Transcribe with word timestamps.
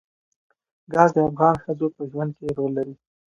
ګاز 0.93 1.09
د 1.15 1.17
افغان 1.29 1.55
ښځو 1.63 1.87
په 1.95 2.01
ژوند 2.11 2.31
کې 2.37 2.47
رول 2.57 2.71
لري. 2.77 2.95